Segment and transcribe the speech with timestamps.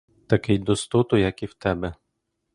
[0.27, 1.93] Такий достоту, як і в тебе!